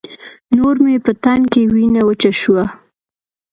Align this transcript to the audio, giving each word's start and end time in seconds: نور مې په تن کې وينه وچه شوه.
نور 0.57 0.75
مې 0.83 0.95
په 1.05 1.11
تن 1.23 1.39
کې 1.51 1.61
وينه 1.73 2.01
وچه 2.07 2.31
شوه. 2.41 2.63